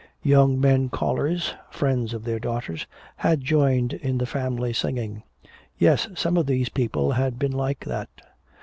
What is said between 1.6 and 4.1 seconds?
friends of their daughters, had joined